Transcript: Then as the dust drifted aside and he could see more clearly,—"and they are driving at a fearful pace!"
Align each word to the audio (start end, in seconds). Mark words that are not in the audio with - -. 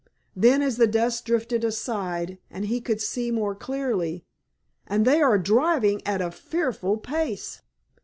Then 0.35 0.63
as 0.63 0.77
the 0.77 0.87
dust 0.87 1.25
drifted 1.25 1.63
aside 1.63 2.39
and 2.49 2.65
he 2.65 2.81
could 2.81 2.99
see 2.99 3.29
more 3.29 3.53
clearly,—"and 3.53 5.05
they 5.05 5.21
are 5.21 5.37
driving 5.37 6.01
at 6.07 6.21
a 6.23 6.31
fearful 6.31 6.97
pace!" 6.97 7.61